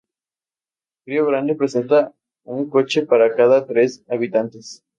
[1.05, 2.11] Río Grande presenta
[2.43, 4.83] un coche para cada tres habitantes.